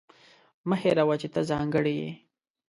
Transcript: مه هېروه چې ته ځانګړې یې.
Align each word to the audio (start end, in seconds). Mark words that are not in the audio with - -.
مه 0.67 0.75
هېروه 0.81 1.15
چې 1.21 1.27
ته 1.33 1.41
ځانګړې 1.49 1.93
یې. 2.01 2.11